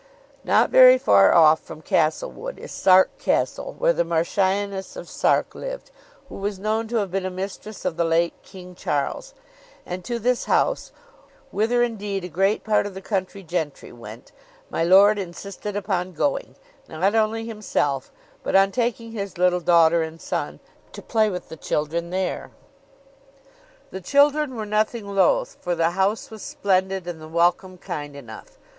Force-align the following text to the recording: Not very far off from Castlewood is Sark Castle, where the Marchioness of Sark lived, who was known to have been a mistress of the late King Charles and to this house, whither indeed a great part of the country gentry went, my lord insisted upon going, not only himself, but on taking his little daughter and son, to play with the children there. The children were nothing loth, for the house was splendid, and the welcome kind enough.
Not 0.43 0.71
very 0.71 0.97
far 0.97 1.31
off 1.31 1.59
from 1.59 1.83
Castlewood 1.83 2.57
is 2.57 2.71
Sark 2.71 3.19
Castle, 3.19 3.75
where 3.77 3.93
the 3.93 4.03
Marchioness 4.03 4.95
of 4.95 5.07
Sark 5.07 5.53
lived, 5.53 5.91
who 6.27 6.37
was 6.37 6.57
known 6.57 6.87
to 6.87 6.95
have 6.95 7.11
been 7.11 7.23
a 7.23 7.29
mistress 7.29 7.85
of 7.85 7.97
the 7.97 8.03
late 8.03 8.33
King 8.41 8.73
Charles 8.73 9.35
and 9.85 10.03
to 10.03 10.17
this 10.17 10.45
house, 10.45 10.91
whither 11.51 11.83
indeed 11.83 12.23
a 12.23 12.29
great 12.29 12.63
part 12.63 12.87
of 12.87 12.95
the 12.95 13.01
country 13.03 13.43
gentry 13.43 13.91
went, 13.91 14.31
my 14.71 14.83
lord 14.83 15.19
insisted 15.19 15.75
upon 15.75 16.13
going, 16.13 16.55
not 16.89 17.13
only 17.13 17.45
himself, 17.45 18.11
but 18.41 18.55
on 18.55 18.71
taking 18.71 19.11
his 19.11 19.37
little 19.37 19.59
daughter 19.59 20.01
and 20.01 20.19
son, 20.19 20.59
to 20.93 21.03
play 21.03 21.29
with 21.29 21.47
the 21.49 21.55
children 21.55 22.09
there. 22.09 22.49
The 23.91 24.01
children 24.01 24.55
were 24.55 24.65
nothing 24.65 25.05
loth, 25.13 25.57
for 25.61 25.75
the 25.75 25.91
house 25.91 26.31
was 26.31 26.41
splendid, 26.41 27.05
and 27.05 27.21
the 27.21 27.27
welcome 27.29 27.77
kind 27.77 28.15
enough. 28.15 28.57